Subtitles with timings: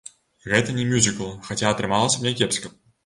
[0.53, 2.73] Гэта не мюзікл, хаця атрымалася б някепска.